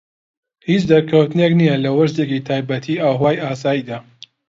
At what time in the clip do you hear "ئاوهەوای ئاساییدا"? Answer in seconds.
3.03-3.97